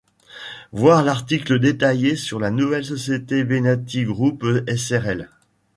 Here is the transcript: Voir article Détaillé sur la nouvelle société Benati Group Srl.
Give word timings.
Voir 0.71 1.07
article 1.07 1.59
Détaillé 1.59 2.15
sur 2.15 2.39
la 2.39 2.49
nouvelle 2.49 2.85
société 2.85 3.43
Benati 3.43 4.03
Group 4.03 4.43
Srl. 4.75 5.29